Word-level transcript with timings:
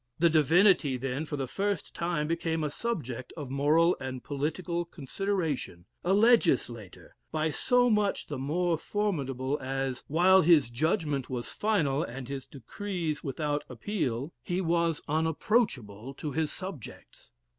The 0.17 0.31
divinity 0.31 0.97
then, 0.97 1.27
for 1.27 1.37
the 1.37 1.45
first 1.45 1.93
time, 1.93 2.25
became 2.25 2.63
a 2.63 2.71
subject 2.71 3.31
of 3.37 3.51
moral 3.51 3.95
and 4.01 4.23
political 4.23 4.83
consideration, 4.83 5.85
a 6.03 6.11
legislator, 6.15 7.15
by 7.31 7.51
so 7.51 7.87
much 7.87 8.25
the 8.25 8.39
more 8.39 8.79
formidable 8.79 9.59
as, 9.61 10.03
while 10.07 10.41
his 10.41 10.71
judgment 10.71 11.29
was 11.29 11.53
final 11.53 12.01
and 12.01 12.27
his 12.27 12.47
decrees 12.47 13.23
without 13.23 13.63
appeal, 13.69 14.33
he 14.41 14.59
was 14.59 15.03
unapproachable 15.07 16.15
to 16.15 16.31
his 16.31 16.51
subjects. 16.51 17.29